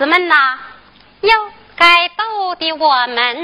[0.00, 0.58] 子们呐，
[1.20, 1.30] 又
[1.76, 3.39] 该逗的我们。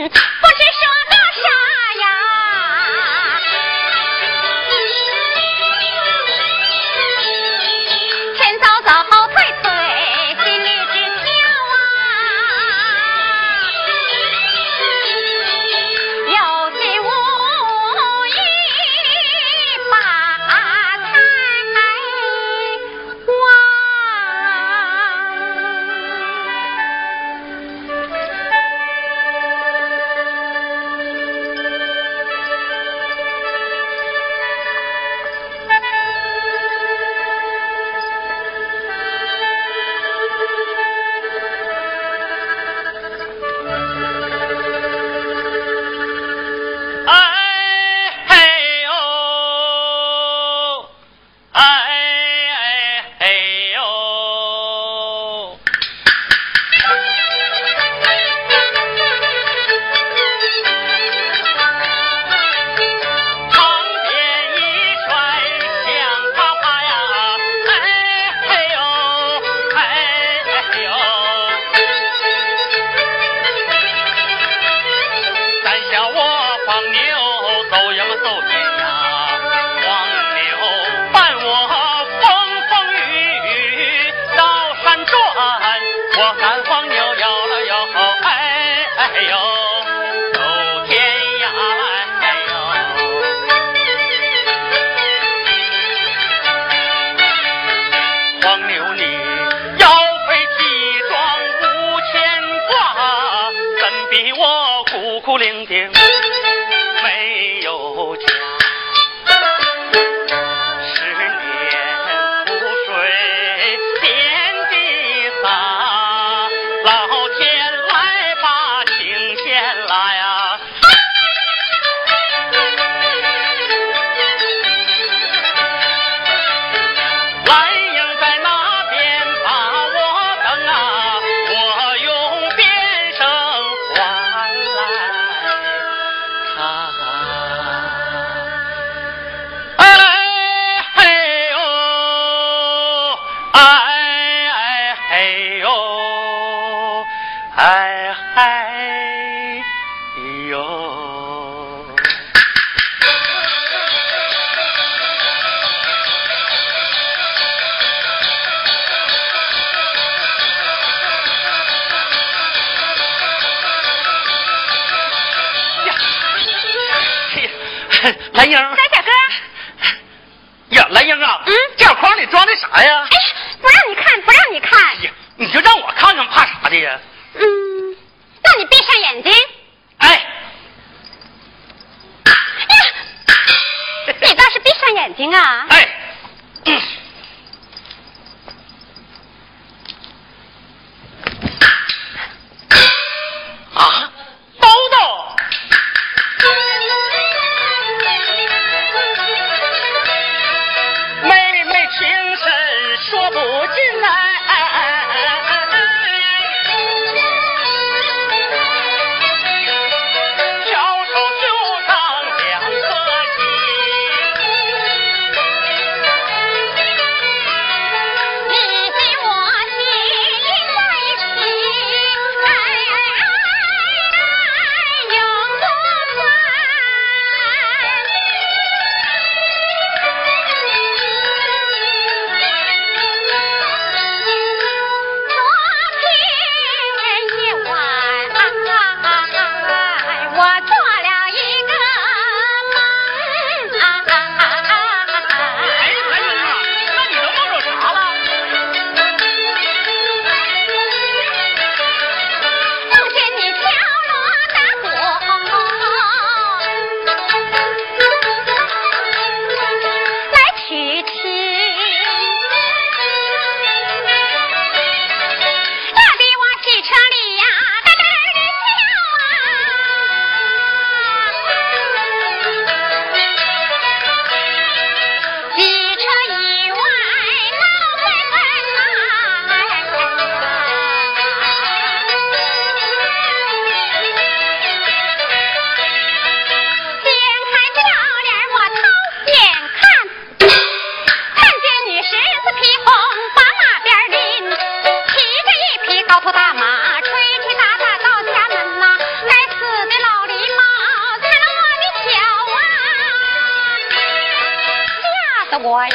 [305.69, 305.91] 我呀，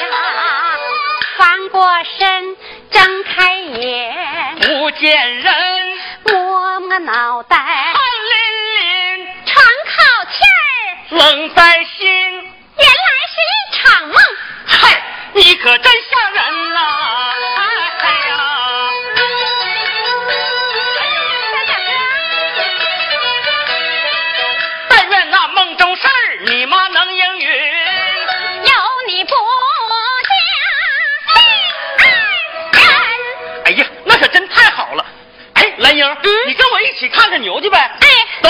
[1.38, 2.58] 翻过身，
[2.90, 5.54] 睁开眼，不见人，
[6.26, 7.96] 摸摸脑袋，汗
[8.32, 8.36] 淋
[9.16, 10.04] 淋，喘口
[10.34, 10.44] 气
[11.16, 11.86] 儿，冷在
[36.48, 37.78] 你跟我一起看看牛去呗。
[37.78, 38.08] 哎，
[38.42, 38.50] 走。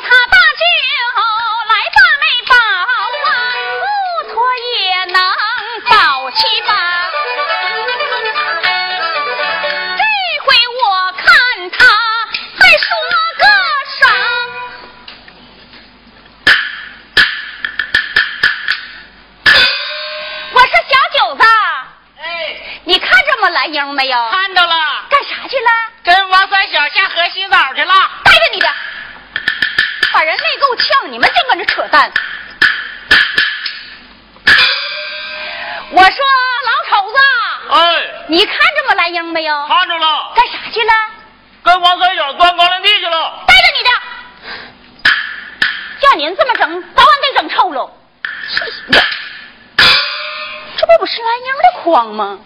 [51.91, 52.39] 兰英的筐吗？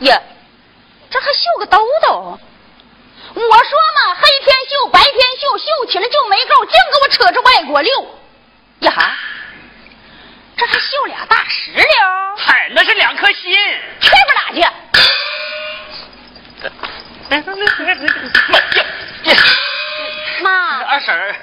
[0.00, 0.20] 呀，
[1.10, 2.38] 这还绣个兜兜！
[3.34, 8.18] 我说嘛，黑天绣，白天绣，绣起来就没够，净给我扯着外国溜。
[8.80, 9.16] 呀哈，
[10.56, 11.86] 这还绣俩大石榴？
[12.36, 13.52] 嗨，那是两颗心。
[14.00, 14.66] 去不哪去？
[20.42, 21.34] 妈，二婶儿，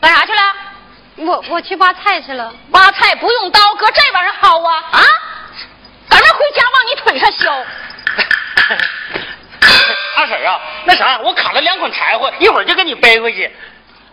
[0.00, 0.40] 干啥去了？
[1.20, 2.52] 我我去挖菜去了。
[2.70, 5.02] 挖菜不用刀，搁这玩意儿薅啊啊！
[6.08, 7.50] 赶着回家往你腿上削。
[10.16, 13.54] 二婶啊，那啥，我砍了两捆柴火，一会儿就给你背回去。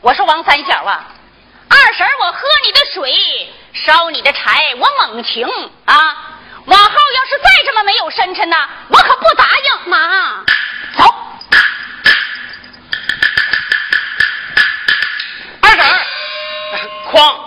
[0.02, 1.06] 我说王三小啊，
[1.70, 3.14] 二婶我喝你的水，
[3.74, 5.48] 烧你的柴，我猛情
[5.86, 6.18] 啊！
[6.66, 9.90] 往后要是再这么没有深沉呐，我可不答应。
[9.90, 10.44] 妈，
[10.98, 11.06] 走。
[17.08, 17.47] 况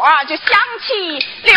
[0.00, 1.54] 小伙就想起刘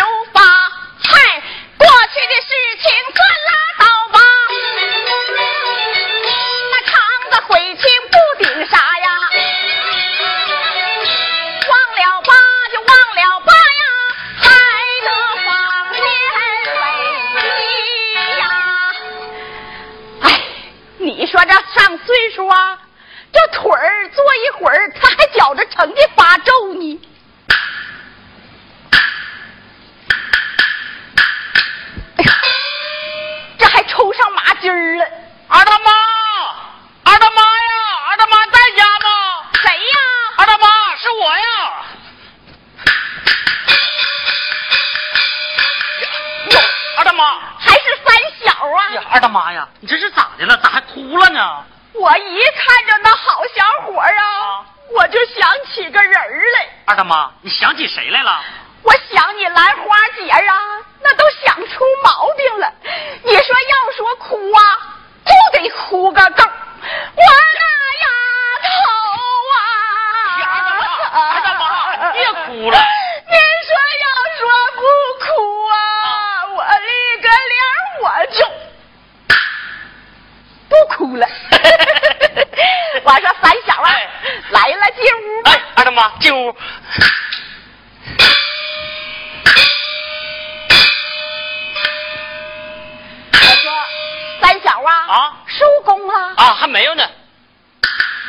[94.84, 97.02] 啊，啊收工了，啊，还没有呢。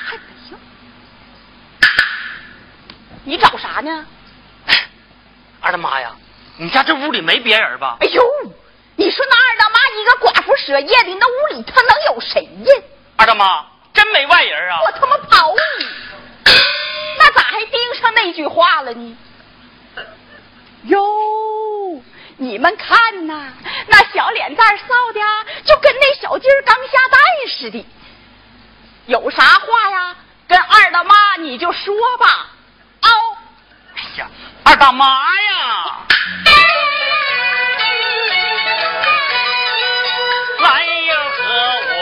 [0.06, 0.58] 还没有。
[3.24, 4.06] 你找啥呢？
[5.62, 6.16] 二大妈呀，
[6.58, 7.98] 你家这屋里没别人吧？
[8.00, 8.24] 哎呦，
[8.96, 12.84] 你说那二大妈一个寡妇舍夜的，那屋里她能有谁呀？
[13.18, 14.80] 二大妈，真没外人啊？
[14.84, 15.88] 我他妈跑你！
[17.18, 19.18] 那咋还盯上那句话了呢？
[20.84, 21.02] 哟，
[22.38, 23.54] 你们看呐，
[23.88, 27.86] 那小脸蛋臊的啊，就跟那小鸡儿刚下蛋似的。
[29.06, 30.16] 有啥话呀，
[30.48, 32.48] 跟二大妈你就说吧。
[33.04, 33.10] 哦，
[33.96, 34.28] 哎呀，
[34.66, 36.00] 二大妈呀，
[40.60, 41.44] 来呀和
[41.94, 41.95] 我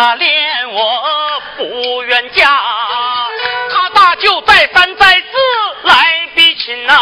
[0.00, 0.24] 他怜
[0.70, 2.48] 我不愿嫁，
[3.70, 5.26] 他大舅再三再四
[5.82, 6.94] 来逼亲呐、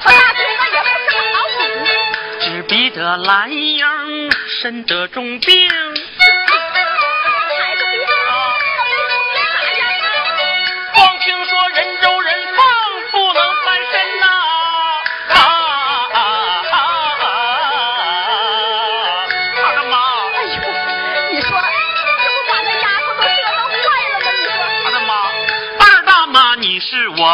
[0.00, 4.30] 他大舅那也不是个好主，只逼得兰英
[4.60, 5.68] 身得重病，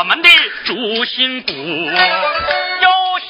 [0.03, 0.29] 我们的
[0.65, 1.93] 主心骨，又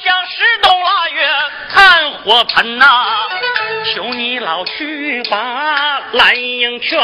[0.03, 1.23] 像十冬腊月
[1.69, 2.87] 看火盆呐、
[3.93, 6.99] 求你老去把兰英劝，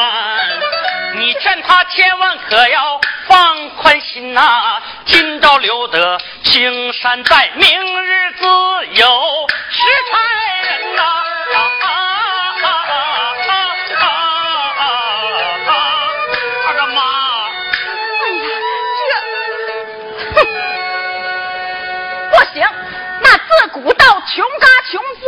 [1.18, 7.70] 你劝他千万可要放宽心呐、今朝留得青山在，明
[8.04, 8.46] 日自
[8.96, 9.08] 有。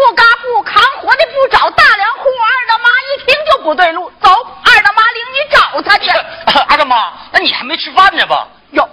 [0.01, 2.23] 穷，富嘎不，扛活的不找大粮户。
[2.23, 6.09] 二大妈一听就不对路，走，二大妈领你找他去。
[6.67, 8.47] 二大妈，那你还没吃饭呢吧？
[8.71, 8.89] 哟，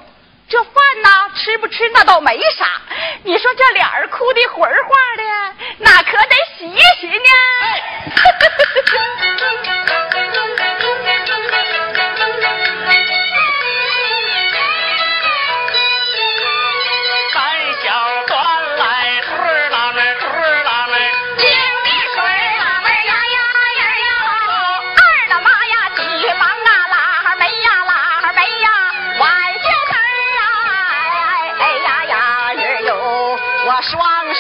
[0.48, 2.66] 这饭呢，吃不吃那倒没啥，
[3.22, 3.86] 你说这脸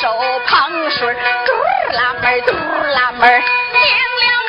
[0.00, 1.52] 手捧水，嘟
[1.92, 3.80] 啦门，嘟啦门，明
[4.20, 4.47] 亮。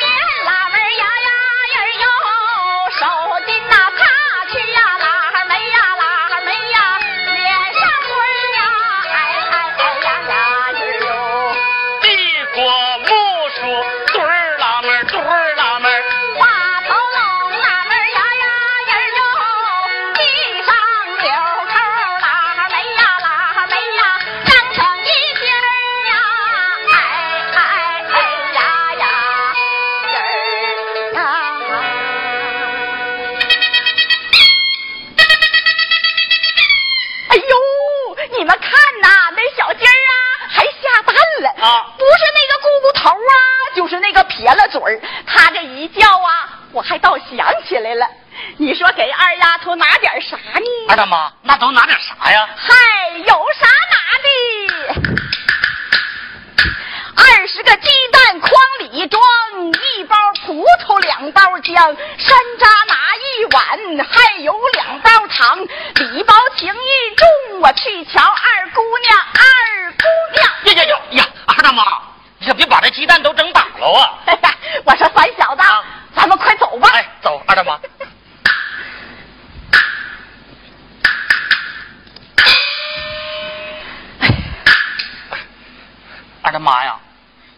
[51.00, 51.06] 呢？
[51.06, 52.48] 二大妈，那都拿点啥呀？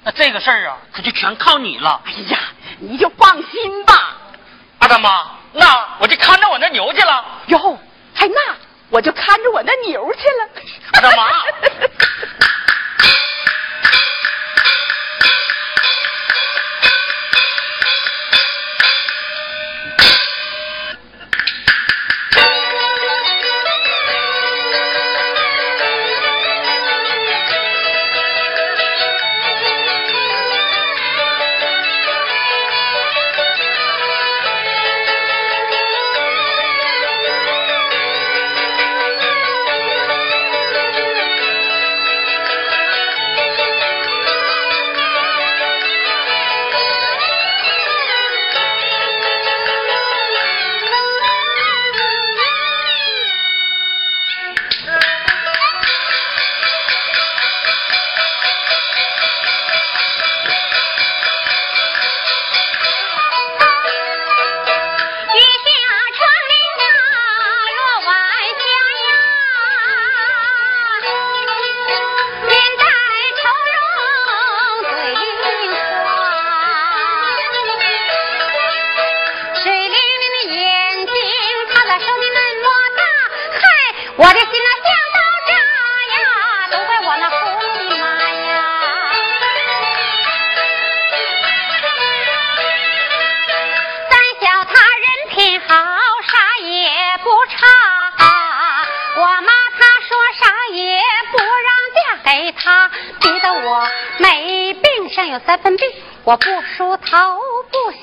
[0.05, 2.01] 那这个事儿啊可就全靠你了。
[2.05, 2.38] 哎呀
[2.81, 4.17] 你就放心吧。
[4.79, 5.11] 阿大妈
[5.53, 7.25] 那我就看着我那牛去了。
[7.47, 7.79] 哟
[8.15, 8.35] 还那
[8.91, 10.62] 我就看着我那牛去了。
[10.93, 11.29] 阿大妈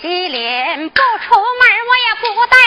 [0.01, 2.57] 洗脸不出门我也不带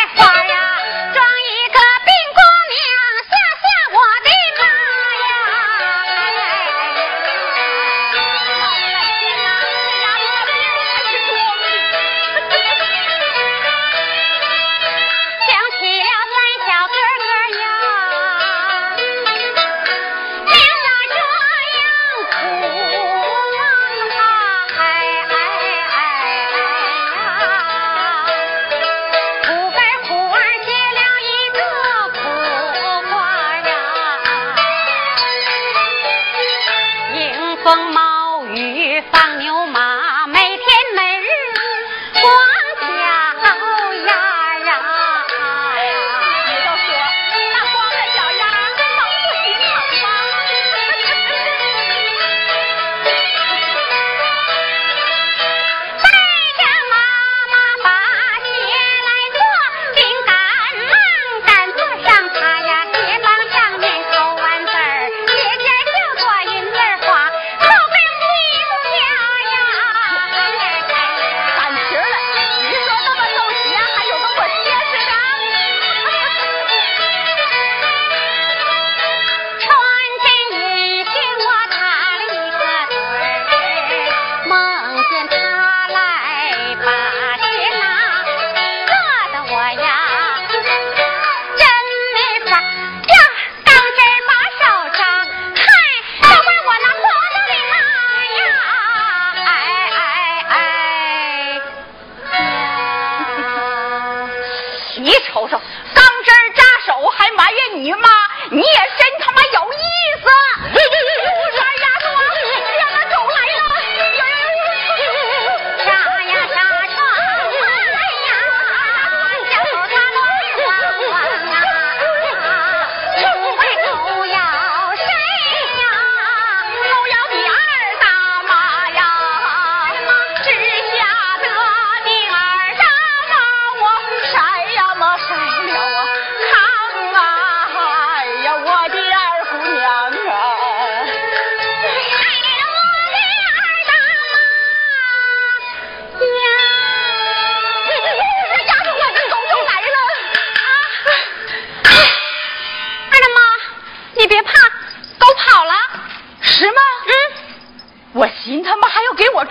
[104.97, 105.61] 你瞅瞅
[105.95, 108.09] 钢针扎手还埋怨你妈
[108.51, 109.77] 你也真他妈有意
[110.23, 110.29] 思。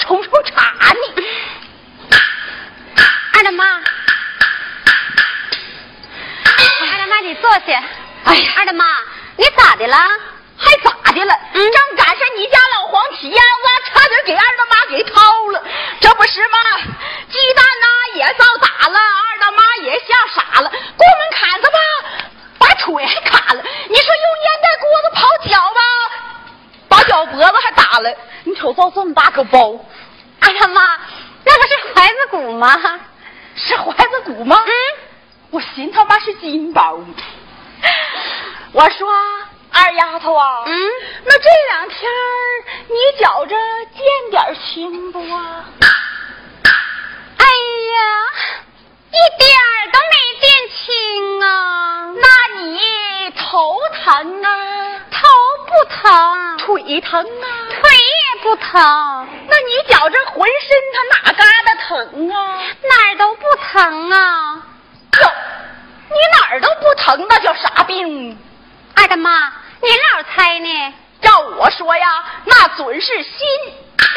[0.02, 1.00] 冲冲茶呢，
[3.34, 3.82] 二大妈，二
[6.98, 7.84] 大妈你坐下。
[8.26, 8.86] 哎呀，二大妈
[9.38, 9.98] 你咋的了？
[53.52, 54.50] 头疼啊，
[55.12, 55.28] 头
[55.68, 57.48] 不疼，腿疼啊？
[57.68, 62.62] 腿也不疼，那你觉着浑身它哪嘎达疼啊？
[62.88, 64.64] 哪儿都不疼啊！
[65.22, 65.32] 哟，
[66.08, 68.40] 你哪儿都不疼，那叫啥病？
[68.96, 70.94] 二大妈，您老猜呢？
[71.22, 73.34] 照我说呀，那准是心
[73.98, 74.08] 病。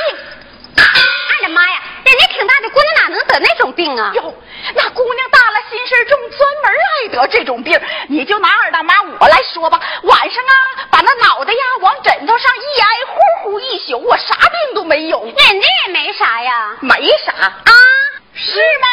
[0.76, 4.12] 二大妈呀，人家挺大的姑娘哪能得那种病啊？
[4.14, 4.32] 哟，
[4.76, 5.43] 那姑娘大了
[5.74, 7.80] 心事重，专门爱得这种病。
[8.08, 12.86] 你就拿二大妈我来说吧，晚上啊，把那脑袋呀往枕头上一挨，
[13.42, 16.76] 呼呼一宿，我啥病都没有，人家也没啥呀。
[16.80, 17.72] 没啥啊，
[18.34, 18.86] 是吗？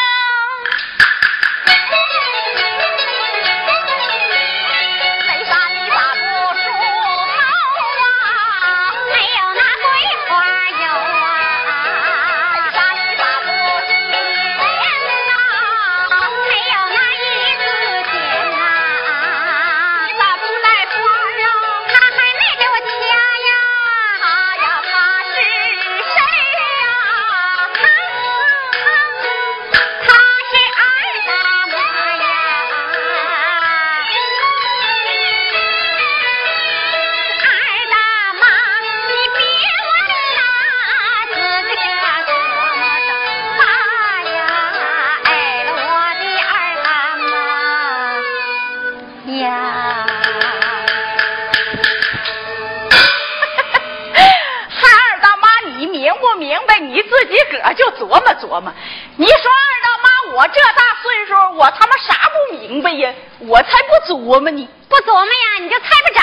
[57.24, 58.72] 自己个儿就琢磨琢磨。
[59.16, 63.12] 你说二大妈，我这大岁数，我他妈啥不明白呀？
[63.40, 64.68] 我才不琢磨呢。
[64.88, 66.20] 不琢磨呀，你就猜不着。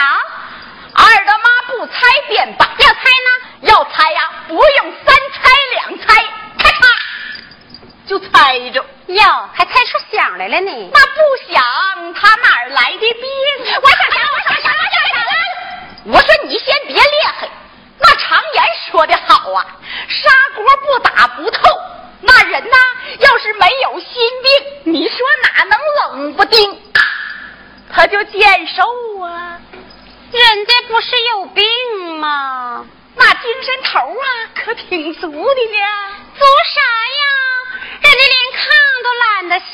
[0.94, 1.94] 二大妈不猜
[2.28, 3.30] 便罢，要猜呢，
[3.62, 6.24] 要猜呀，不用三猜两猜，
[6.58, 6.84] 咔嚓
[8.06, 8.86] 就猜着。
[9.08, 10.92] 哟，还猜出响来了呢。
[10.94, 13.24] 那不响他哪儿来的病？
[13.82, 14.70] 我想想，我想想。
[16.06, 17.02] 我说你先别厉
[17.38, 17.48] 害，
[18.00, 19.66] 那常言说的好啊，
[20.08, 21.60] 砂锅不打不透。
[22.22, 22.78] 那人呐，
[23.20, 24.10] 要是没有心
[24.44, 26.82] 病，你说哪能冷不丁？
[27.94, 28.84] 他就见瘦
[29.22, 29.60] 啊，
[30.32, 31.64] 人家不是有病
[32.20, 32.86] 吗？
[33.16, 35.44] 那精神头啊，可挺足的呢。
[36.40, 36.82] 足啥
[37.20, 37.22] 呀？
[38.02, 38.66] 人家连炕
[39.04, 39.68] 都懒得下。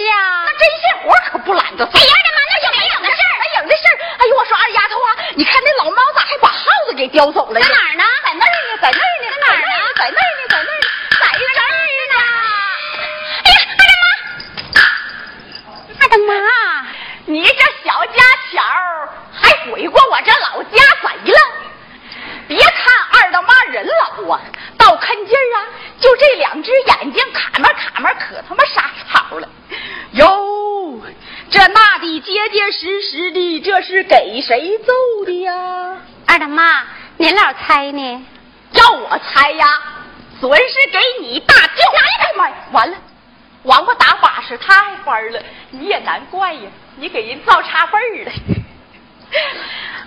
[0.44, 2.00] 那针线活可不懒得做。
[2.00, 3.32] 哎呀，这妈那就没有的事儿。
[3.40, 3.96] 没影的事儿。
[4.18, 7.66] 哎呦，我说二丫头啊，你看那老猫咋还把耗子给叼走了呢？
[7.68, 10.88] 在哪儿呢在那儿呢，在那儿呢，在哪儿呢在那儿呢，在那儿呢，
[11.22, 11.74] 在这儿
[12.12, 12.16] 呢。
[13.46, 13.58] 哎呀，
[16.00, 16.34] 二大妈，二大妈，
[17.26, 21.40] 你这小家巧儿还鬼过我这老家贼了。
[22.48, 24.42] 别看二大妈人老啊，
[24.78, 25.68] 到看劲儿啊，
[26.00, 29.50] 就这两只眼睛卡门卡门，可他妈傻草了。
[30.12, 31.02] 哟，
[31.50, 34.94] 这那的结结实实的，这是给谁揍
[35.26, 35.98] 的呀？
[36.28, 36.84] 二大妈，
[37.18, 38.26] 您老猜呢？
[38.74, 39.66] 要我猜呀，
[40.40, 41.62] 准是给你大舅。
[41.64, 42.98] 哎呀妈呀，完了，
[43.64, 48.32] 王八打把式太翻了，你也难怪呀，你给人造差辈儿了。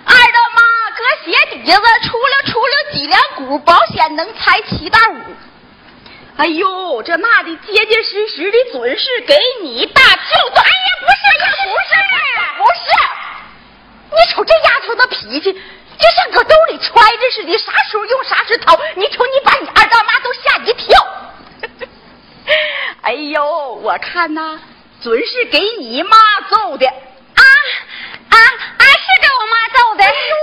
[0.05, 0.61] 二大妈
[0.97, 5.21] 搁鞋底子出溜出溜脊梁骨，保险能猜七大五。
[6.39, 10.55] 哎呦，这纳的结结实实的，准是给你大舅子。
[10.55, 12.79] 哎呀，不是呀，不是，不是。
[14.15, 15.59] 你瞅这丫头那脾气，就
[16.15, 18.79] 像搁兜里揣着似的，啥时候用啥时掏。
[18.95, 21.07] 你瞅你把你二大妈都吓一跳。
[23.03, 24.61] 哎呦，我看呐，
[25.03, 26.17] 准是给你妈
[26.49, 27.43] 揍的啊
[28.29, 28.37] 啊
[28.77, 28.85] 啊！
[28.87, 30.03] 是给我妈揍的。
[30.05, 30.35] 哎呦，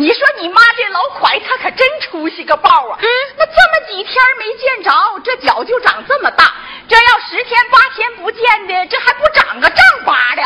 [0.00, 2.98] 你说你妈这老蒯，她可真出息个爆啊！
[3.02, 4.90] 嗯那这么几天没见着，
[5.22, 6.54] 这脚就长这么大。
[6.88, 10.42] 这要十天八天不见的，这还不长个丈八的？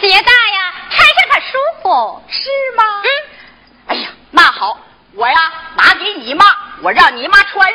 [0.00, 2.22] 鞋大呀，穿上可舒服。
[2.30, 2.84] 是吗？
[3.02, 3.08] 嗯。
[3.88, 4.80] 哎呀，那好，
[5.12, 6.46] 我呀拿给你妈，
[6.80, 7.73] 我让你妈穿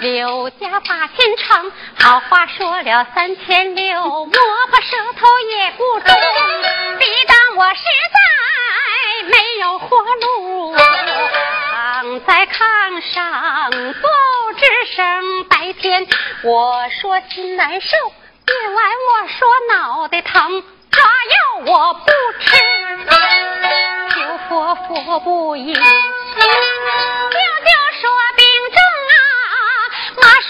[0.00, 6.14] 刘家把亲成，好话说了三千六，摸破舌头也不中，
[6.98, 7.82] 必当我实
[8.14, 8.20] 在
[9.28, 10.76] 没有活路。
[10.76, 14.06] 躺在炕上不
[14.54, 16.06] 吱声，白天
[16.44, 22.56] 我说心难受，夜晚我说脑袋疼，抓药我不吃。
[24.14, 25.74] 求佛佛不应，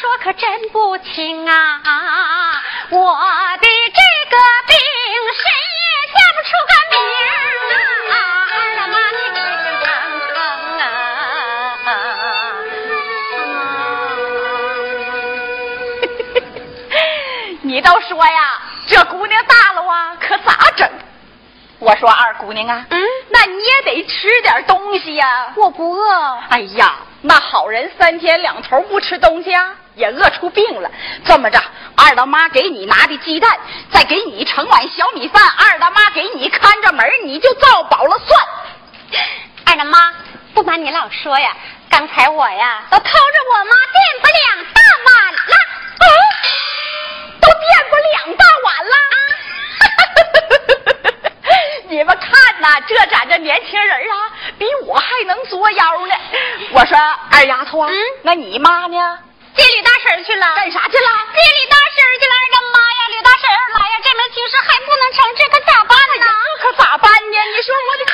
[0.08, 1.82] 说可真不轻啊，
[2.88, 2.98] 我
[3.60, 4.00] 的这
[4.30, 4.36] 个
[4.66, 4.74] 病
[5.36, 5.44] 谁
[5.84, 6.96] 也叫不出个名
[7.28, 7.36] 儿
[8.14, 8.16] 啊，
[8.54, 9.92] 二大妈你快声长
[10.78, 11.84] 啊。
[17.60, 20.88] 你倒说呀，这姑娘大了啊，可咋整？
[21.80, 22.98] 我说二姑娘啊，嗯
[23.28, 25.52] 那你也得吃点东西呀。
[25.54, 30.90] 我不饿，哎呀，那好人三天两头不吃东西啊，也饿出病了。
[31.24, 31.60] 这么着，
[31.96, 33.58] 二大妈给你拿的鸡蛋，
[33.90, 38.40] 再给你盛碗小米饭，二大妈给你看着门，你就造饱了算。
[39.66, 40.14] 二大妈，
[40.54, 41.54] 不瞒你老说呀，
[41.90, 45.38] 刚才我呀都偷着我妈垫不两大碗了。
[45.98, 46.06] 啊，
[47.40, 48.92] 都垫过两大碗了。
[51.88, 54.14] 你们看呐，这咱这年轻人啊，
[54.58, 56.14] 比我还能作妖呢。
[56.72, 56.96] 我说
[57.30, 59.18] 二丫头啊，嗯那你妈呢？
[59.58, 61.10] 接李大婶儿去了，干啥去了？
[61.34, 62.32] 接李大婶儿去了。
[62.38, 66.30] 二大妈呀，李大婶儿来呀，这门亲事还不能成，这可咋办呢？
[66.46, 67.36] 这可咋办呢？
[67.50, 68.06] 你说我这，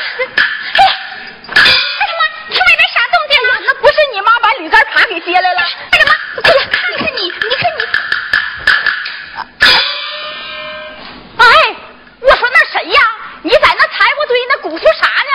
[1.53, 3.53] 哎呀，二大妈，听外边啥动静啊？
[3.66, 5.61] 那不是你妈把铝杆耙给接来了
[5.92, 7.84] 你看你，你看你，
[11.36, 11.45] 哎，
[12.20, 13.01] 我说那谁呀？
[13.42, 15.32] 你在那柴火堆那鼓捣啥呢？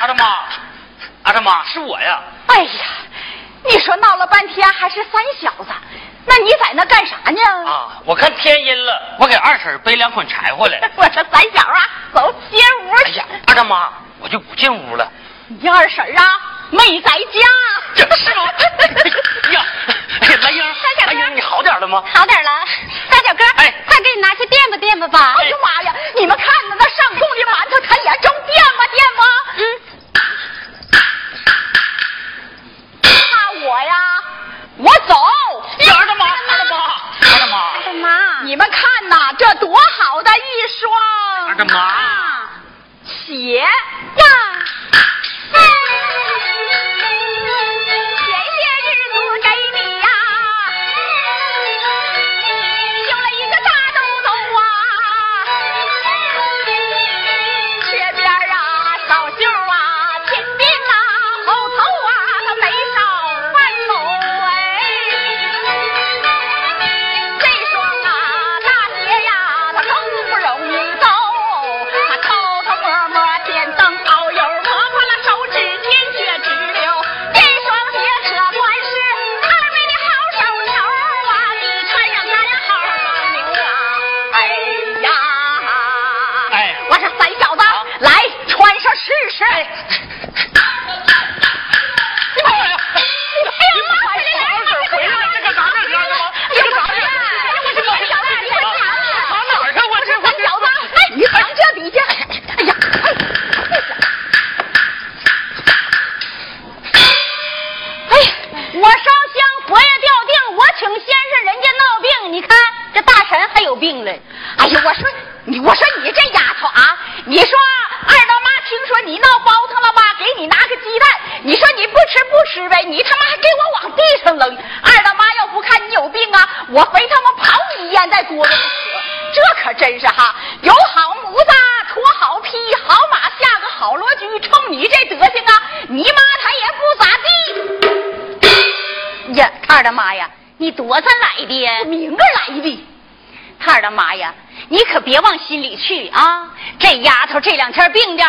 [0.00, 0.48] 二大妈，
[1.22, 2.20] 二大妈是我呀。
[2.46, 2.70] 哎呀，
[3.64, 5.70] 你说闹了半天还是三小子，
[6.26, 7.40] 那你在那干啥呢？
[7.70, 10.78] 啊，我看天阴了，我给二婶背两捆柴火来。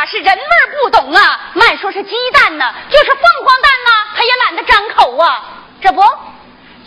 [0.05, 0.41] 是人味
[0.83, 5.43] 不懂啊，慢说是鸡蛋呢，就是凤凰蛋呢，他也懒得张口啊。
[5.81, 6.03] 这不，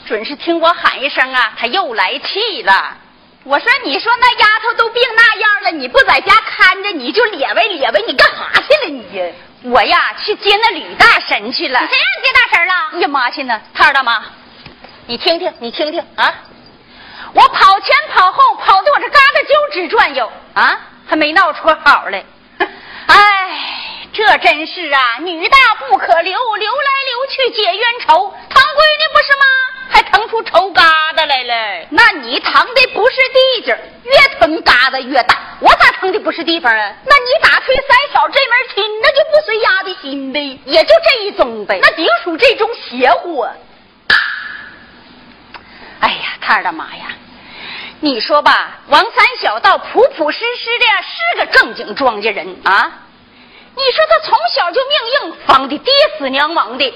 [0.06, 2.96] 准是听我喊一声啊，他又来气了。
[3.44, 9.32] 我说，你说那丫头都病那样了，你不在家看着，你就咧歪咧歪，你干啥去了你呀？
[9.64, 11.78] 我呀，去接那吕大神去了。
[11.78, 12.74] 谁让你接大神了？
[12.92, 14.24] 哎呀妈去呢，二大妈，
[15.06, 16.32] 你听听，你听听啊！
[17.32, 22.24] 我跑前跑后跑的我这疙瘩就直转悠啊，还没闹出好来。
[24.14, 28.32] 哎，这真是啊，女大不可留，留来留去解冤仇。
[28.48, 29.44] 堂闺女不是吗？
[29.90, 30.82] 还腾出仇疙
[31.14, 31.86] 瘩来了？
[31.90, 35.40] 那你腾的不是地界越腾疙瘩越大。
[35.60, 36.92] 我咋腾的不是地方啊？
[37.04, 41.80] 那你打推三小这门亲，那就不随丫的心呗，也就这一宗呗。
[41.82, 43.52] 那顶属这宗邪乎啊。
[46.00, 47.12] 哎呀，他的妈呀！
[48.00, 53.00] 你说吧，王三小倒朴朴实实的，是个正经庄稼人啊。
[53.76, 56.94] 你说他从小就命硬，方的爹死娘亡的。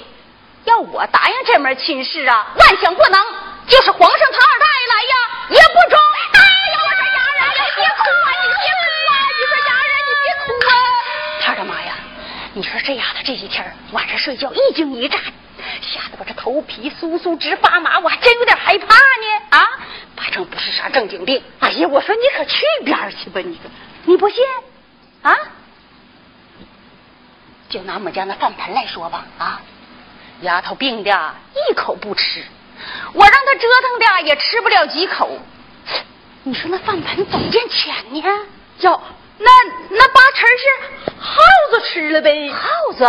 [0.64, 3.20] 要我答应这门亲事啊，万想不能。
[3.66, 5.14] 就是皇上他二大爷来呀，
[5.50, 5.98] 也不中。
[6.32, 9.14] 哎呀，我说丫人，你别哭啊，你别哭啊！
[9.36, 10.72] 你说丫人，你别哭啊！
[11.42, 11.94] 他的妈呀！
[12.54, 15.18] 你说这丫头这几天晚上睡觉一惊一乍，
[15.82, 19.68] 吓得我这头皮酥酥直发麻，我还真有点害怕呢啊！
[20.16, 21.42] 反正不是啥正经病。
[21.60, 23.60] 哎呀，我说你可去边去吧，你
[24.04, 24.38] 你不信
[25.22, 25.36] 啊？
[27.68, 29.60] 就拿我们家那饭盆来说吧，啊，
[30.40, 31.34] 丫头病的
[31.70, 32.42] 一口不吃，
[33.12, 35.38] 我让她折腾的也吃不了几口。
[36.44, 38.22] 你说那饭盆怎么见钱呢？
[38.80, 39.02] 哟，
[39.38, 39.50] 那
[39.90, 40.64] 那八成是
[41.20, 42.50] 耗子吃了呗？
[42.50, 43.04] 耗子？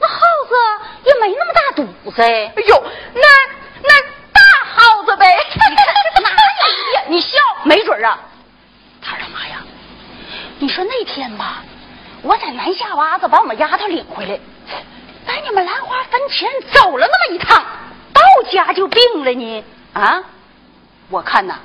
[0.00, 0.54] 那耗子
[1.04, 2.22] 也没那么大肚子。
[2.22, 2.84] 哎呦，
[3.14, 3.22] 那
[3.82, 4.00] 那
[4.32, 5.26] 大耗子呗？
[6.22, 7.02] 哪有呀？
[7.08, 8.20] 你笑，没准啊。
[9.02, 9.60] 他说妈呀！
[10.60, 11.64] 你说那天吧，
[12.22, 14.38] 我在南下洼子把我们丫头领回来，
[15.26, 17.64] 在你们兰花坟前走了那么一趟，
[18.12, 19.64] 到家就病了呢。
[19.92, 20.22] 啊，
[21.10, 21.58] 我看呐，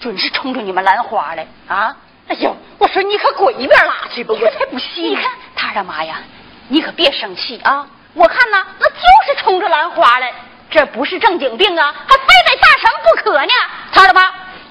[0.00, 1.96] 准是冲着你们兰花来啊！
[2.28, 5.10] 哎呦，我说你可滚一边拉去吧，我才不信！
[5.10, 6.20] 你看他的妈呀，
[6.68, 7.86] 你可别生气啊！
[8.14, 8.96] 我看呐，那就
[9.26, 10.32] 是冲着兰花来，
[10.70, 13.52] 这不是正经病啊，还非得大神不可呢！
[13.92, 14.22] 他的妈，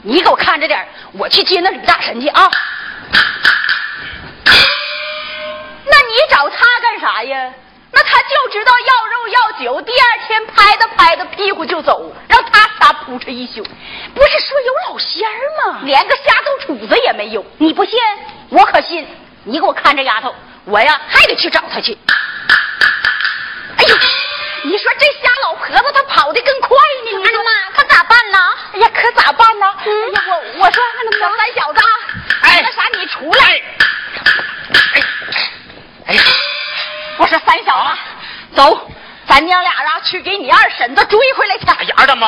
[0.02, 2.50] 你给我看着点，我去接那吕大神去啊！
[6.12, 7.54] 那你找他干啥呀？
[7.94, 13.64] 那他就知道要肉要酒，第二天拍他拍他屁股就走，让他仨扑哧一宿。
[14.14, 15.80] 不是说有老仙儿吗？
[15.84, 17.46] 连个瞎豆杵子也没有。
[17.58, 17.98] 你不信，
[18.50, 19.08] 我可信。
[19.44, 20.36] 你给我看着丫头，
[20.66, 21.98] 我呀还得去找他去。
[23.78, 23.96] 哎呦，
[24.64, 27.24] 你说这瞎老婆子她跑得更快呢。
[27.26, 28.38] 哎呀妈，可咋办呢？
[28.74, 29.66] 哎呀，可咋办呢？
[29.86, 30.84] 嗯哎呀，我我说
[31.20, 31.82] 小三小子，
[32.42, 33.46] 哎那啥，你出来。
[33.46, 33.64] 哎
[36.14, 36.22] 呀，
[37.18, 37.98] 我说三小子，
[38.56, 38.90] 走，
[39.28, 41.66] 咱娘俩啊去给你二婶子追回来去。
[41.68, 42.28] 哎呀，二大妈，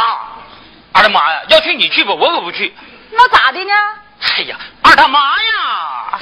[0.94, 2.74] 二大妈呀，要去你去吧，我可不去。
[3.12, 3.74] 那咋的呢？
[4.38, 6.20] 哎呀，二大妈呀！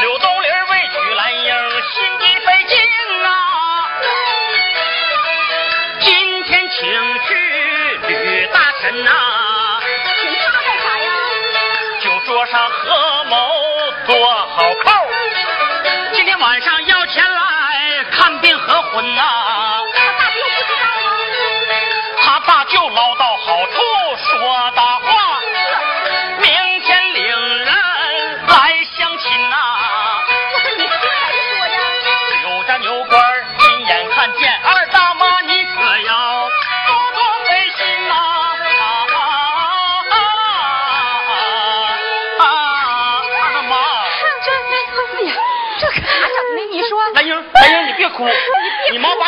[0.00, 2.78] 柳东林为娶兰英，心急费劲
[3.24, 3.28] 啊。
[6.00, 6.80] 今天请
[7.26, 7.28] 去
[8.08, 9.29] 吕大神呐、请
[12.46, 13.36] 上合谋
[14.06, 14.90] 做好扣，
[16.12, 19.22] 今天晚上要前来看病和婚呐、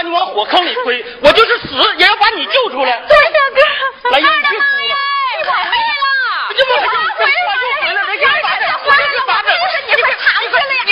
[0.03, 3.01] 把你往火坑里推，我就是死也要把你救出来。
[3.09, 3.61] 对呀，哥。
[4.11, 4.95] 兰英，你别哭了。
[5.39, 5.71] 我回来了。
[5.71, 6.51] 哎呀妈呀！
[6.51, 9.23] 回来了，又回来了，回来了，回来了！
[9.29, 9.49] 咋整？
[9.55, 10.91] 不是你快躺回来呀！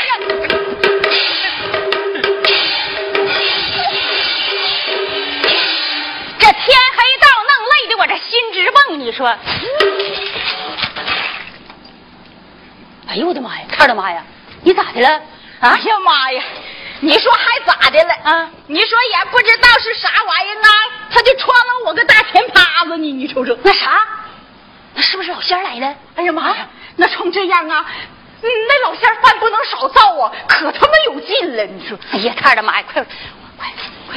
[6.39, 6.63] 这天
[6.95, 9.27] 黑道弄累的我这心直蹦，你说？
[13.09, 13.65] 哎呦我的妈呀！
[13.77, 14.23] 二的妈呀，
[14.63, 15.09] 你咋的了？
[15.59, 15.71] 啊？
[15.75, 16.41] 哎呀妈呀！
[17.03, 18.15] 你说还咋的了？
[18.25, 18.51] 啊？
[18.67, 20.69] 你说也不知道是啥玩意儿啊，
[21.11, 23.13] 他就穿了我个大前趴子呢！
[23.13, 24.07] 你瞅瞅，那啥，
[24.95, 25.95] 那是不是老仙来了。
[26.17, 27.87] 哎呀妈呀，那冲这样啊，
[28.43, 31.99] 嗯那老仙儿饭不能少造啊，可他妈有劲了，你说？
[32.13, 33.17] 哎呀，他的妈呀，快快
[34.07, 34.17] 快！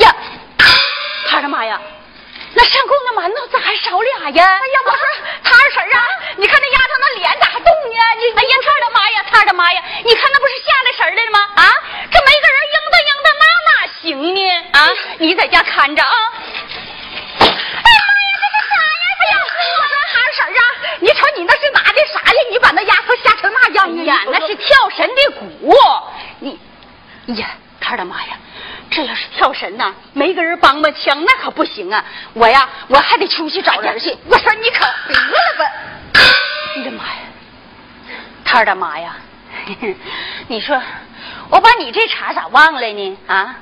[0.00, 0.14] 呀，
[1.28, 1.80] 他的妈呀！
[2.56, 4.44] 那上供的馒头咋还少俩呀？
[4.44, 4.98] 哎呀，我说
[5.44, 6.04] 他二婶啊，
[6.36, 7.96] 你看那丫头那脸动呢？
[8.16, 9.82] 你哎呀，他的妈呀，他的妈呀！
[10.04, 11.38] 你看那不是下来神来了吗？
[11.56, 11.72] 啊，
[12.10, 14.38] 这没个人应的应的，那哪行呢？
[14.72, 14.76] 啊，
[15.18, 16.14] 你在家看着啊。
[17.40, 19.04] 哎呀妈呀，这是啥呀？
[19.18, 19.34] 哎呀，
[19.80, 20.60] 我说韩婶啊，
[21.00, 22.38] 你瞅你那是拿的啥呀？
[22.50, 24.02] 你把那丫头吓成那样啊？
[24.04, 25.74] 呀，那是跳神的鼓。
[26.40, 26.58] 你，
[27.36, 27.50] 呀，
[27.80, 28.38] 他的妈呀！
[28.90, 32.04] 这要是跳神呐，没个人帮帮腔，那可不行啊！
[32.34, 34.16] 我呀，我还得出去找人去。
[34.28, 35.64] 我说你可得了吧！
[36.76, 37.18] 你的妈呀！
[38.44, 39.16] 他的妈呀！
[40.48, 40.80] 你说
[41.48, 43.18] 我把你这茬咋忘了呢？
[43.26, 43.56] 啊，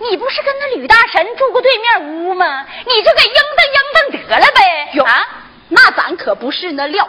[0.00, 2.66] 你不是跟那吕大神住过对面屋吗？
[2.86, 4.90] 你就给应当应当得了呗！
[4.94, 5.26] 哟啊，
[5.68, 7.08] 那咱可不是那料。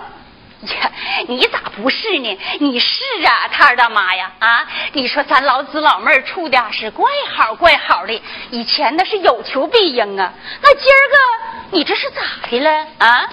[0.64, 0.92] 呀，
[1.28, 2.40] 你咋不是呢？
[2.60, 4.32] 你是啊，他儿大妈呀！
[4.40, 7.06] 啊，你说咱老子老妹儿处的是怪
[7.36, 10.34] 好怪好的，以前那是有求必应啊。
[10.62, 12.70] 那今儿个你这是咋的了
[13.00, 13.30] 啊？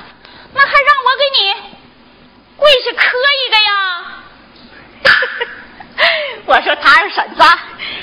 [0.52, 1.79] 那还让我给你
[2.60, 3.72] 跪下磕一个呀？
[6.46, 7.42] 我说他二婶子，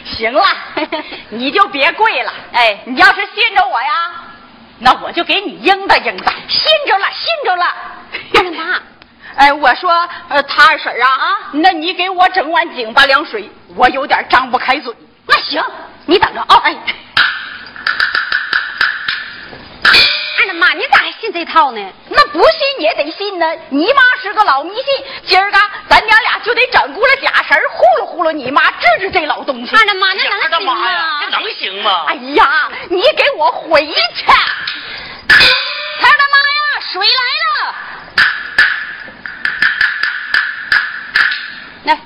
[0.03, 0.43] 行了，
[1.29, 2.33] 你就别跪了。
[2.53, 4.11] 哎，你要是信着我呀，
[4.79, 6.31] 那我就给你应答应答。
[6.47, 7.65] 信着了，信着了。
[8.35, 8.81] 二妈。
[9.37, 9.91] 哎，我说，
[10.29, 14.91] 呃，他二婶啊啊，那你给我整碗井巴凉水，我有点张不开嘴。
[15.27, 15.63] 那行，
[16.07, 16.55] 你等着啊、哦。
[16.63, 16.75] 哎，
[20.39, 21.93] 二妈，你咋还信这套呢？
[22.09, 23.45] 那不信也得信呢。
[23.69, 24.85] 你妈是个老迷信，
[25.25, 25.57] 今儿个
[25.89, 29.75] 咱娘俩就得整咕了假神糊弄糊弄你妈，治治这老东西。
[29.75, 31.19] 二的妈，那能行妈呀，吗？
[31.25, 32.05] 这能行吗？
[32.07, 33.93] 哎呀，你给我回去！
[35.27, 37.75] 他的妈呀，水来了！
[41.83, 41.99] 来，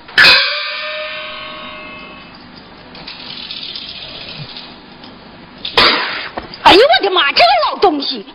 [6.63, 8.25] 哎呦我的妈，这个老东西！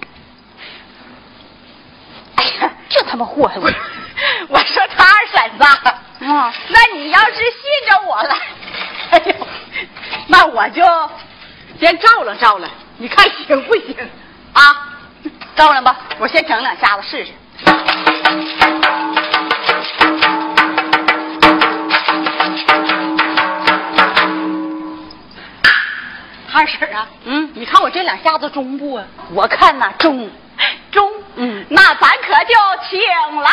[2.89, 3.69] 这他妈祸害我！
[4.49, 5.65] 我说他二婶子，
[6.27, 8.37] 啊，那你要是信着我了，
[9.11, 9.47] 哎呦，
[10.29, 10.83] 那我就
[11.79, 13.97] 先照了照了，你看行不行？
[14.53, 14.95] 啊，
[15.55, 17.33] 照了吧，我先整两下子试试。
[26.55, 29.05] 二婶啊，嗯，你看我这两下子中不啊？
[29.35, 30.31] 我看呐中，中，
[31.37, 32.55] 嗯那咱可就
[32.89, 33.51] 请啦。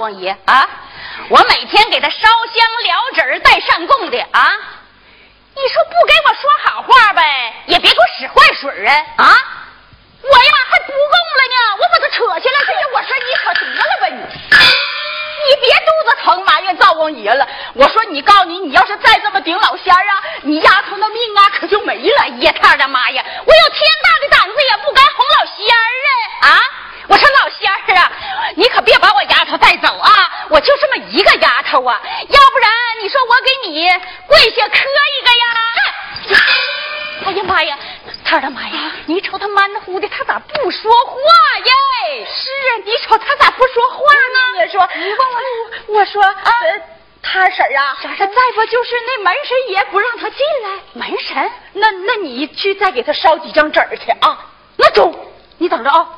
[0.00, 0.66] 王爷啊，
[1.28, 4.50] 我每天给他烧香燎纸儿带上供的啊，
[5.54, 9.36] 你说不给我说好话呗，也别给我使坏水儿啊啊！
[10.22, 12.58] 我呀还不供了呢，我把他扯下来。
[12.66, 14.20] 哎呀，我说你可得了吧你，
[15.48, 17.46] 你别肚子疼埋怨灶王爷了。
[17.74, 22.28] 我说你告诉你，你要是再这么顶老仙儿啊，你丫头那命啊可就没了。
[22.38, 26.60] 爷他的妈呀，我有天大的胆子也不敢哄老仙儿啊啊！
[27.08, 28.12] 我说老仙儿啊，
[28.54, 30.46] 你可别把我丫头带走啊！
[30.48, 32.70] 我就这么一个丫头啊，要不然
[33.02, 33.88] 你说我给你
[34.26, 36.40] 跪下磕一个呀？
[37.26, 37.78] 哎呀妈呀，
[38.24, 38.92] 他的妈呀！
[39.06, 41.16] 你瞅他蛮乎的，他咋不说话
[41.58, 42.26] 耶？
[42.26, 44.64] 是啊，你瞅他咋不说话呢？
[44.64, 46.52] 你说，你问我，我说啊，
[47.22, 50.80] 他婶儿啊，再不就是那门神爷不让他进来。
[50.94, 51.50] 门神？
[51.74, 54.38] 那那你去再给他烧几张纸去啊？
[54.76, 55.14] 那中，
[55.58, 56.08] 你等着啊！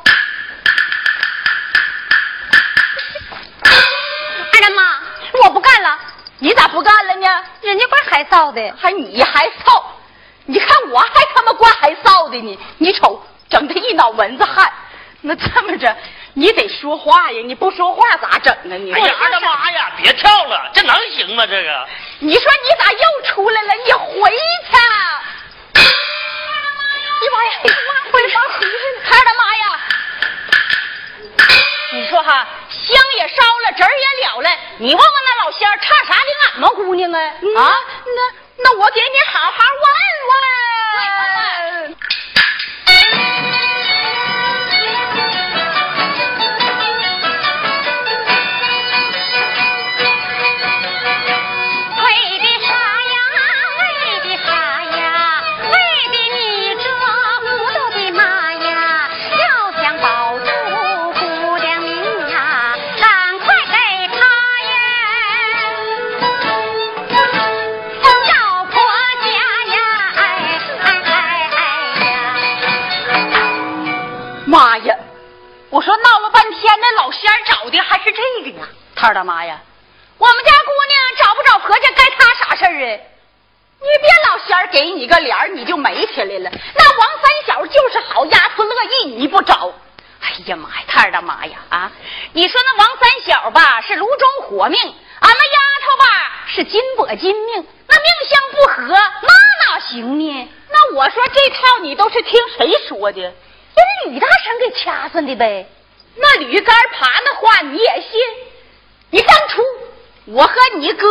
[4.63, 4.83] 二大妈，
[5.43, 5.99] 我不干了，
[6.39, 7.27] 你咋不干了呢？
[7.63, 9.83] 人家怪害臊的，还你还臊？
[10.47, 12.59] 你看我还他妈怪还臊的呢！
[12.79, 14.73] 你瞅，整的一脑蚊子汗。
[15.21, 15.97] 那这么着，
[16.35, 17.43] 你得说话呀！
[17.45, 18.77] 你不说话咋整啊？
[18.77, 21.45] 你哎呀，二大妈呀，别跳了，这能行吗？
[21.47, 21.89] 这个，
[22.21, 23.75] 你说你咋又出来了？
[23.85, 24.77] 你回去！
[25.75, 27.51] 哎呀妈呀！
[27.65, 27.69] 妈
[28.13, 28.31] 回妈回来！
[29.03, 29.65] 孩儿的妈呀！
[31.93, 32.47] 你说哈，
[32.83, 37.19] 香也烧了，纸儿也了了，你问问那老仙儿，差啥给俺们姑娘啊？
[37.19, 37.75] 啊，
[38.05, 38.21] 那
[38.65, 39.87] 那我给你好好问
[41.89, 41.97] 问。
[103.11, 103.21] 谁说的？
[103.21, 103.35] 人
[104.13, 105.67] 吕大婶给掐死的呗。
[106.17, 108.21] 那驴肝爬那话你也信？
[109.11, 109.63] 你当初
[110.27, 111.09] 我和你哥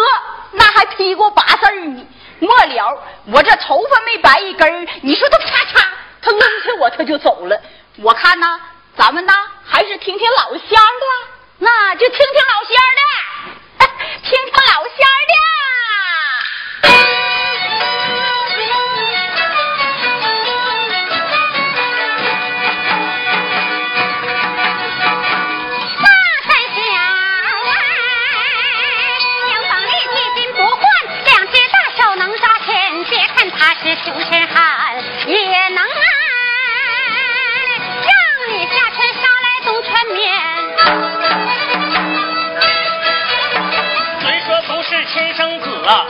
[0.54, 2.08] 那还批过八字儿呢，
[2.39, 5.86] 末了我这头发没白一根儿，你说他啪嚓，
[6.22, 7.62] 他扔下我他就走了。
[7.98, 8.60] 我看呐，
[8.96, 9.34] 咱们呐
[9.66, 11.28] 还是听听老仙儿的，
[11.60, 13.86] 那就听听老仙儿的，
[14.24, 15.34] 听听老仙儿的。
[33.92, 34.96] 看他是穷身汉，
[35.28, 35.36] 也
[35.70, 35.84] 能耐
[38.02, 38.10] 让
[38.50, 40.20] 你下村杀来东川面。
[44.22, 46.08] 虽说不是亲生子啊，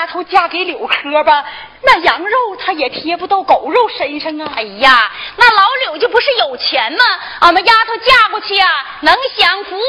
[0.00, 1.44] 丫头嫁给柳科吧，
[1.82, 4.50] 那羊肉他也贴不到狗肉身上啊。
[4.56, 7.04] 哎呀，那老柳就不是有钱吗？
[7.40, 8.66] 俺们丫头嫁过去啊，
[9.02, 9.76] 能享福。
[9.76, 9.80] 哦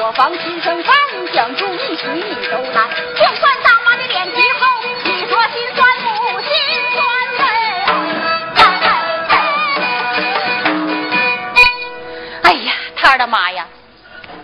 [0.00, 0.94] 我方亲生方
[1.32, 2.88] 向，主你许你都难。
[3.16, 4.66] 就算大妈的脸皮厚，
[5.04, 6.48] 你说心酸不心
[6.94, 7.04] 酸？
[12.44, 13.66] 哎呀，他的妈呀！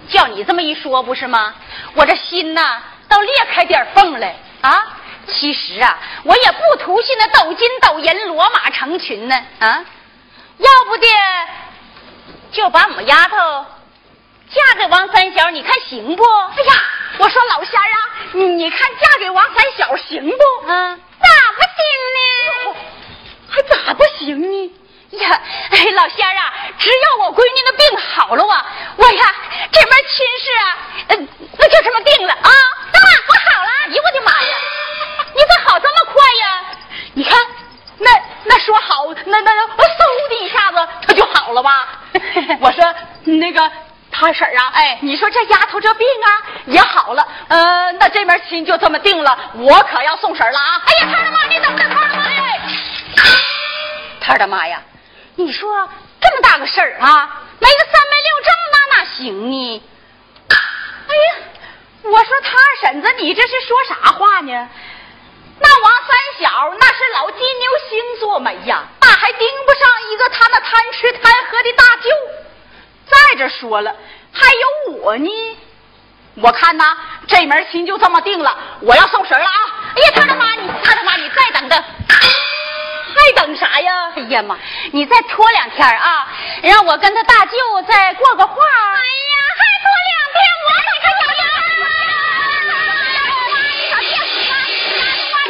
[0.08, 1.54] 叫你这么一说，不是吗？
[1.94, 4.86] 我这心呐，倒裂开点缝来啊！
[5.28, 9.84] 其实啊，我也不图信那斗金斗银、骡马成群呢啊！
[10.58, 11.06] 要不的，
[12.50, 13.64] 就把我们丫头
[14.50, 16.22] 嫁给王三小，你看行不？
[16.24, 16.82] 哎呀，
[17.18, 17.98] 我说老仙儿啊，
[18.32, 20.36] 你你看嫁给王三小行不？
[20.66, 21.78] 嗯，咋不行
[22.14, 22.76] 呢？
[23.50, 24.72] 还咋不行呢？
[25.18, 25.40] 呀，
[25.70, 28.66] 哎，老仙儿啊，只要我闺女的病好了啊，
[28.96, 29.34] 我呀
[29.72, 30.78] 这门亲事啊，
[31.08, 31.28] 嗯，
[31.58, 32.50] 那就这么定了啊！
[32.92, 33.70] 咋不好了？
[33.86, 34.56] 哎呦我的妈呀！
[35.34, 36.64] 你咋好这么快呀？
[37.14, 37.38] 你看，
[37.98, 38.10] 那
[38.44, 41.88] 那说好，那那嗖的一下子，他就好了吧？
[42.60, 43.70] 我说那个
[44.16, 46.28] 他婶儿啊，哎，你说这丫头这病啊
[46.66, 50.82] 也好了，呃，那这门亲就这么定了，我可要送婶儿了啊！
[50.86, 52.42] 哎呀，他的妈，你等等，他的妈呀！
[54.20, 54.80] 他的妈呀！
[55.34, 55.88] 你说
[56.20, 59.82] 这么大个事儿啊，没个三媒六证那哪行呢？
[60.48, 61.34] 哎呀，
[62.04, 64.68] 我说他二婶子，你这是说啥话呢？
[65.58, 72.10] 那王三小那是老金牛星座媒呀，那还盯不上一个他那贪吃贪喝的大舅。
[73.06, 73.94] 再者说了，
[74.32, 75.30] 还有我呢。
[76.36, 76.96] 我看呐，
[77.28, 79.52] 这门亲就这么定了，我要送神了啊！
[79.94, 81.84] 哎呀，他的妈，你他的妈，你再等等。
[82.08, 84.10] 还等啥呀？
[84.16, 84.58] 哎呀妈，
[84.90, 86.26] 你再拖两天啊，
[86.62, 87.52] 让我跟他大舅
[87.86, 88.54] 再过个话。
[88.56, 91.46] 哎呀，还拖两天，我等他有呀！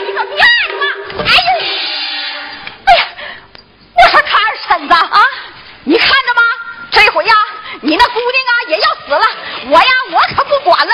[0.04, 0.82] 你可别挨骂！
[1.24, 1.48] 哎呀，
[2.84, 3.00] 哎呀，
[3.94, 5.18] 我说他二婶子啊，
[5.84, 6.42] 你看着吗？
[6.94, 7.34] 这回呀，
[7.82, 9.26] 你那姑娘啊也要死了，
[9.66, 10.92] 我呀我可不管了。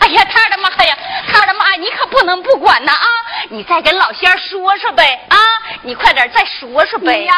[0.00, 0.96] 哎呀，他的妈呀，
[1.30, 3.06] 他的妈，你可不能不管呐啊！
[3.50, 5.36] 你再跟老仙说说呗啊！
[5.82, 7.18] 你快点再说说呗。
[7.18, 7.34] 你呀，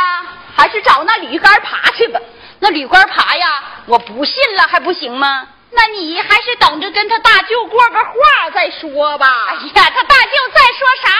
[0.56, 2.20] 还是找那铝杆爬去吧。
[2.60, 5.46] 那铝杆爬呀，我不信了还不行吗？
[5.72, 8.14] 那你还是等着跟他大舅过个话
[8.54, 9.26] 再说吧。
[9.48, 11.10] 哎呀，他大舅再说啥，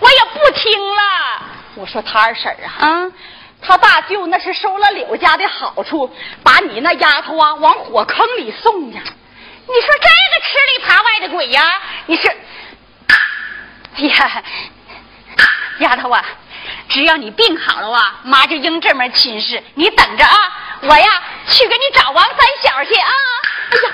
[0.00, 1.42] 我也不听了。
[1.76, 3.12] 我说他二婶啊，嗯，
[3.66, 9.02] 他大舅那是收了柳家的好处，把你那丫头啊往火坑里送呀。
[9.66, 11.62] 你说这个吃里扒外的鬼呀，
[12.06, 12.28] 你是？
[13.08, 14.42] 哎呀，
[15.78, 16.22] 丫头啊，
[16.88, 19.62] 只要你病好了啊，妈就应这门亲事。
[19.74, 20.36] 你等着啊，
[20.82, 23.10] 我呀去给你找王三小去啊。
[23.70, 23.92] 哎呀，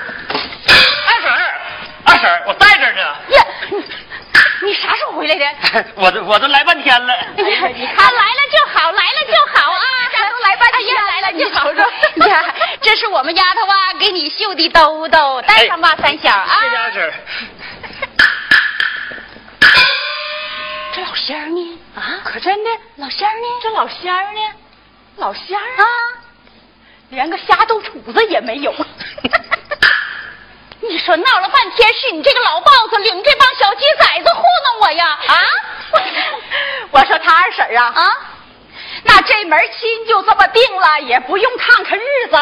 [1.07, 1.61] 二婶儿，
[2.03, 3.01] 二婶儿，我在这儿呢。
[3.01, 3.45] 呀，
[4.61, 5.45] 你你啥时候回来的？
[5.95, 7.13] 我都我都来半天了。
[7.13, 9.83] 哎呀，你看来了就好，来了就好啊！
[10.13, 16.59] 家都来半天了，来了你瞅瞅呀，这是我们丫头啊，给你绣的兜兜，带上吧，三小啊。
[20.93, 21.79] 这老仙儿呢？
[21.95, 23.47] 啊，可真的，老仙儿呢？
[23.61, 24.39] 这老仙儿呢？
[25.17, 25.85] 老仙儿啊，
[27.09, 28.73] 连个瞎豆杵子也没有。
[30.81, 35.19] 你说闹了半天是你这个老豹子领这帮小鸡崽子糊弄我呀？
[35.27, 35.37] 啊！
[36.91, 38.03] 我说他二婶啊啊，
[39.03, 42.37] 那这门亲就这么定了，也不用看看日子，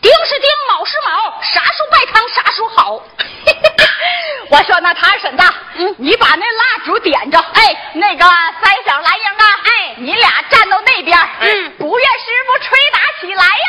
[0.00, 3.02] 丁是丁，卯是卯，啥时候拜堂啥时候好。
[4.50, 5.42] 我说那他二婶子，
[5.76, 13.68] 嗯，你把那蜡烛点着，哎，那个三小蓝英啊，哎，你俩站到那边，嗯，不愿师傅吹打起来呀。